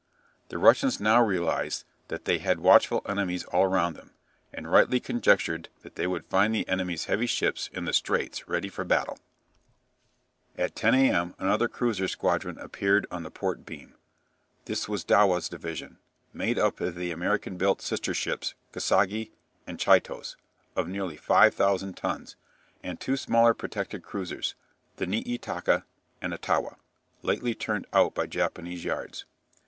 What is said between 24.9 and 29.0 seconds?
the "Niitaka" and "Otowa," lately turned out by Japanese